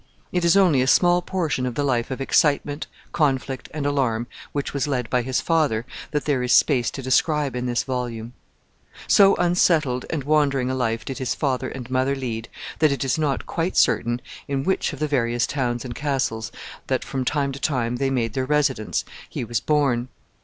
[0.31, 4.73] It is only a small portion of the life of excitement, conflict, and alarm which
[4.73, 8.33] was led by his father that there is space to describe in this volume.
[9.07, 13.19] So unsettled and wandering a life did his father and mother lead, that it is
[13.19, 16.51] not quite certain in which of the various towns and castles
[16.87, 20.07] that from time to time they made their residence, he was born.